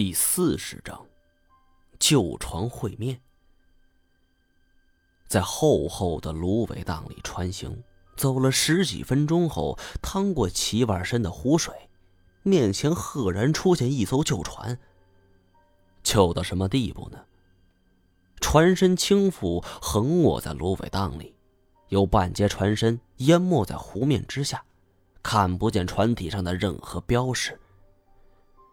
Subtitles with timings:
[0.00, 1.06] 第四十章，
[1.98, 3.20] 旧床会面。
[5.28, 7.84] 在厚厚的芦苇荡里穿行，
[8.16, 11.74] 走了十几分钟后，趟过七万深的湖水，
[12.42, 14.78] 面前赫然出现一艘旧船。
[16.02, 17.22] 旧到什么地步呢？
[18.40, 21.34] 船身倾覆，横卧在芦苇荡里，
[21.88, 24.64] 有半截船身淹没在湖面之下，
[25.22, 27.60] 看不见船体上的任何标识。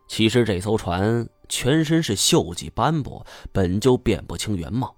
[0.08, 4.96] 其实这艘船全身是锈迹斑驳，本就辨不清原貌，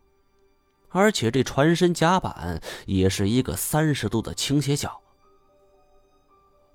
[0.90, 5.02] 而且这船身甲板也是一个三十度的倾斜角。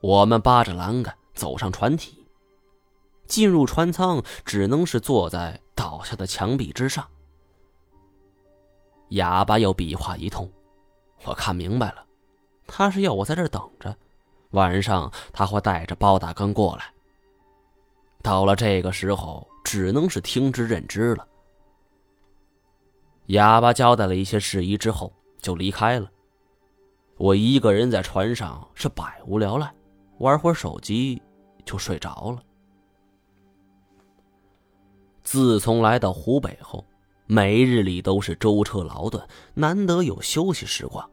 [0.00, 2.26] 我们扒着栏杆走上船体，
[3.26, 7.08] 进入船舱只能是坐在倒下的墙壁之上。
[9.10, 10.50] 哑巴又比划一通，
[11.24, 12.04] 我看明白了，
[12.66, 13.96] 他是要我在这儿等着，
[14.50, 16.93] 晚上他会带着包大刚过来。
[18.24, 21.28] 到了这个时候，只能是听之任之了。
[23.26, 26.10] 哑巴交代了一些事宜之后，就离开了。
[27.18, 29.70] 我一个人在船上是百无聊赖，
[30.20, 31.20] 玩会儿手机
[31.66, 32.42] 就睡着了。
[35.22, 36.82] 自从来到湖北后，
[37.26, 39.22] 每日里都是舟车劳顿，
[39.52, 41.06] 难得有休息时光，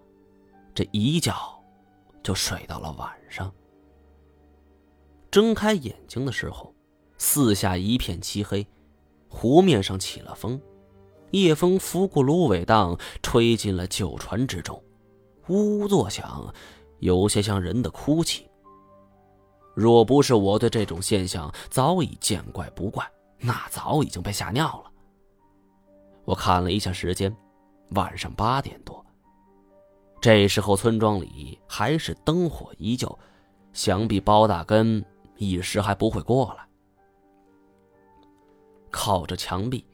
[0.73, 1.33] 这一觉
[2.23, 3.53] 就睡到了晚上。
[5.29, 6.73] 睁开眼睛的时候。
[7.23, 8.65] 四下一片漆黑，
[9.29, 10.59] 湖面上起了风，
[11.29, 14.83] 夜风拂过芦苇荡，吹进了旧船之中，
[15.47, 16.51] 呜呜作响，
[16.97, 18.49] 有些像人的哭泣。
[19.75, 24.91] 若不是我对这种现象早已见怪不怪，那早已经被吓尿了。
[26.25, 27.33] 我看了一下时间，
[27.91, 29.05] 晚上八点多。
[30.19, 33.17] 这时候村庄里还是灯火依旧，
[33.73, 35.05] 想必包大根
[35.37, 36.67] 一时还不会过来。
[38.91, 39.85] 靠着墙壁，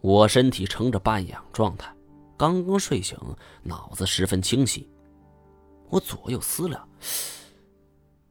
[0.00, 1.92] 我身体呈着半仰状态，
[2.36, 3.18] 刚刚睡醒，
[3.62, 4.88] 脑子十分清晰。
[5.88, 6.88] 我左右思量，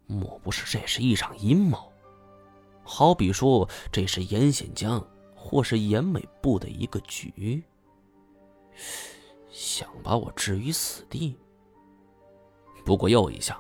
[0.08, 1.92] 莫不是这是一场阴谋？
[2.84, 7.64] 好比说，这是严显江或是严美部的一个局，
[9.52, 11.36] 想把我置于死地。
[12.86, 13.60] 不过又一想，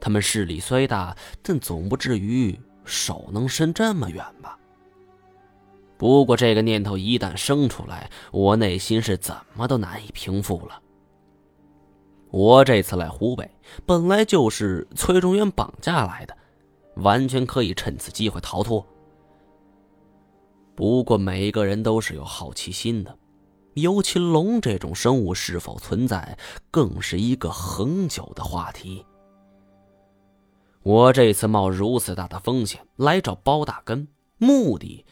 [0.00, 4.58] 他们势力虽大，但总不至于手能伸这么远吧？
[5.98, 10.82] 不过，这个念头一旦生出来，我内心是怎么都难以平复了。
[12.30, 13.50] 我这次来湖北，
[13.86, 16.36] 本来就是崔中原绑架来的，
[16.96, 18.84] 完全可以趁此机会逃脱。
[20.74, 23.16] 不过，每一个人都是有好奇心的，
[23.72, 26.36] 尤其龙这种生物是否存在，
[26.70, 29.02] 更是一个恒久的话题。
[30.82, 35.05] 我这次冒如此大的风险来找包大根，目的。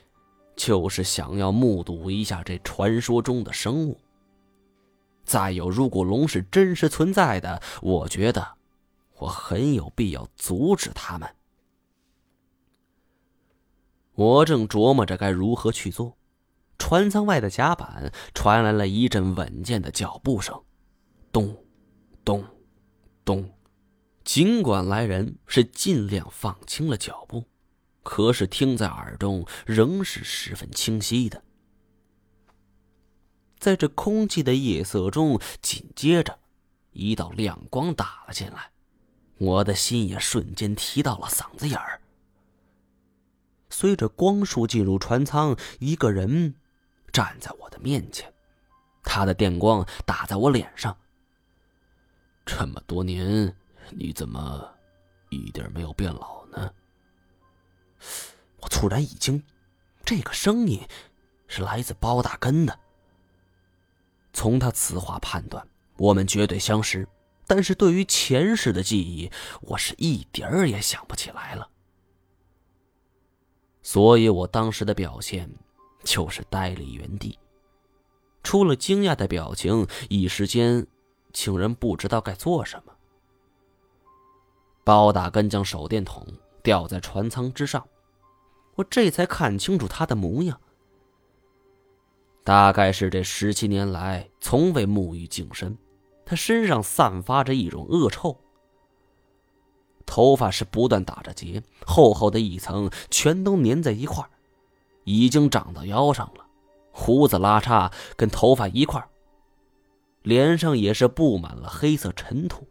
[0.56, 3.98] 就是想要目睹一下这传说中的生物。
[5.24, 8.56] 再有，如果龙是真实存在的，我觉得
[9.18, 11.28] 我很有必要阻止他们。
[14.14, 16.16] 我正琢磨着该如何去做，
[16.78, 20.62] 船舱外的甲板传来了一阵稳健的脚步声，
[21.32, 21.56] 咚，
[22.24, 22.44] 咚，
[23.24, 23.50] 咚。
[24.22, 27.44] 尽管来人是尽量放轻了脚步。
[28.04, 31.42] 可是听在耳中仍是十分清晰的。
[33.58, 36.38] 在这空寂的夜色中，紧接着
[36.92, 38.70] 一道亮光打了进来，
[39.38, 42.00] 我的心也瞬间提到了嗓子眼儿。
[43.70, 46.54] 随着光束进入船舱，一个人
[47.10, 48.32] 站在我的面前，
[49.02, 50.94] 他的电光打在我脸上。
[52.44, 53.56] 这么多年，
[53.90, 54.70] 你怎么
[55.30, 56.43] 一点没有变老？
[58.60, 59.42] 我突然一惊，
[60.04, 60.80] 这个声音
[61.46, 62.78] 是来自包大根的。
[64.32, 65.66] 从他此话判断，
[65.96, 67.06] 我们绝对相识，
[67.46, 71.68] 但是对于前世的记忆，我是一点儿也想不起来了。
[73.82, 75.50] 所以我当时的表现
[76.02, 77.38] 就是呆立原地，
[78.42, 80.86] 除了惊讶的表情，一时间
[81.32, 82.92] 竟然不知道该做什么。
[84.82, 86.26] 包大根将手电筒
[86.62, 87.86] 吊在船舱之上。
[88.76, 90.60] 我这才看清楚他的模样，
[92.42, 95.78] 大概是这十七年来从未沐浴净身，
[96.24, 98.36] 他身上散发着一种恶臭。
[100.06, 104.22] 头发是不断打着结，厚厚的一层全都粘在一块
[105.04, 106.44] 已经长到腰上了，
[106.92, 109.02] 胡子拉碴跟头发一块
[110.22, 112.68] 脸上也是布满了黑色尘土。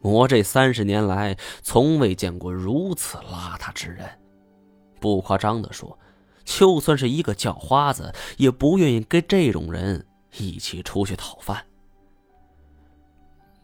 [0.00, 4.19] 我这三十年来从未见过如此邋遢之人。
[5.00, 5.98] 不夸张的说，
[6.44, 10.06] 就算是一个叫花子，也不愿意跟这种人
[10.36, 11.64] 一起出去讨饭。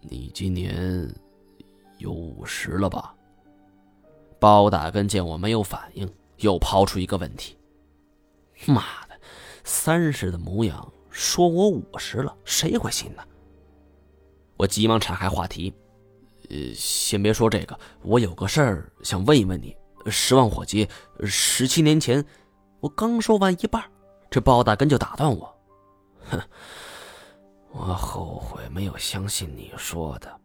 [0.01, 1.13] 你今年
[1.99, 3.15] 有五十了吧？
[4.39, 7.57] 包大根见我没有反应，又抛出一个问题
[8.67, 9.19] ：“妈的，
[9.65, 13.23] 三十的模样，说我五十了，谁会信呢？”
[14.57, 15.75] 我急忙岔开话题
[16.51, 19.77] ：“呃，先别说这个，我有个事儿想问一问你。
[20.11, 20.89] 十万火急，
[21.25, 22.25] 十七年前，
[22.81, 23.83] 我刚说完一半，
[24.31, 25.55] 这包大根就打断我
[26.31, 26.41] ：‘哼，
[27.73, 30.41] 我后悔没有相信你说的，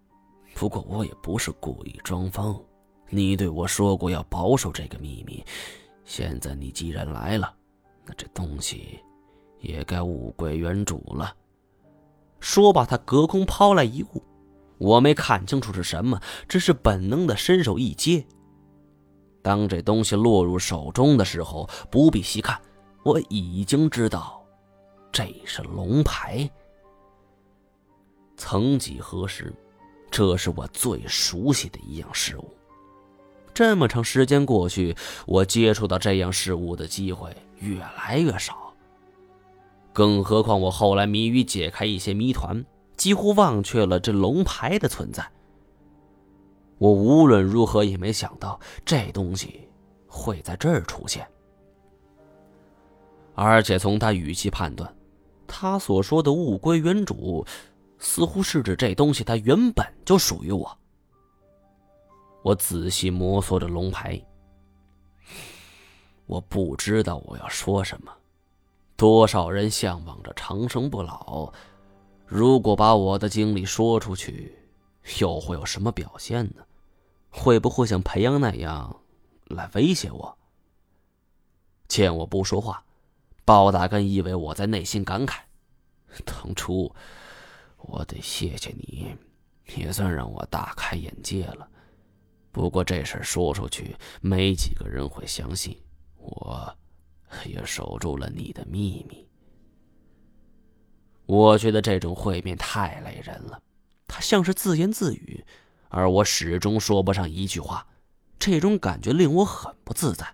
[0.55, 2.59] 不过我也不是故意装疯。’”
[3.13, 5.43] 你对我说过要保守这个秘密，
[6.05, 7.53] 现在你既然来了，
[8.05, 9.01] 那这东西
[9.59, 11.35] 也该物归原主了。
[12.39, 14.23] 说罢，他隔空抛来一物，
[14.77, 18.25] 我没看清楚是什么，只是本能的伸手一接。
[19.41, 22.59] 当这东西落入手中的时候，不必细看，
[23.03, 24.43] 我已经知道
[25.11, 26.49] 这是龙牌。
[28.37, 29.53] 曾几何时，
[30.09, 32.49] 这是我最熟悉的一样事物。
[33.53, 34.95] 这么长时间过去，
[35.25, 37.29] 我接触到这样事物的机会
[37.59, 38.73] 越来越少。
[39.93, 42.63] 更何况我后来迷于解开一些谜团，
[42.95, 45.29] 几乎忘却了这龙牌的存在。
[46.81, 49.69] 我无论如何也没想到这东西
[50.07, 51.23] 会在这儿出现，
[53.35, 54.91] 而且从他语气判断，
[55.45, 57.45] 他所说的“物归原主”，
[58.01, 60.75] 似乎是指这东西它原本就属于我。
[62.41, 64.19] 我仔细摸索着龙牌，
[66.25, 68.11] 我不知道我要说什么。
[68.97, 71.53] 多少人向往着长生不老，
[72.25, 74.57] 如果把我的经历说出去，
[75.19, 76.63] 又会有什么表现呢？
[77.31, 79.01] 会不会像裴阳那样
[79.45, 80.37] 来威胁我？
[81.87, 82.85] 见我不说话，
[83.43, 85.39] 包大根以为我在内心感慨：
[86.25, 86.93] 当初
[87.77, 89.15] 我得谢谢你，
[89.75, 91.67] 也算让我大开眼界了。
[92.51, 95.77] 不过这事说出去，没几个人会相信。
[96.17, 96.77] 我，
[97.45, 99.27] 也守住了你的秘密。
[101.25, 103.61] 我觉得这种会面太累人了，
[104.05, 105.43] 他像是自言自语，
[105.91, 107.85] 而我始终说不上一句话。
[108.39, 110.33] 这种感觉令我很不自在。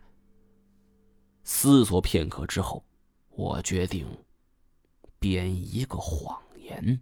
[1.44, 2.86] 思索片刻之后，
[3.32, 4.08] 我决定
[5.20, 7.02] 编一个谎言。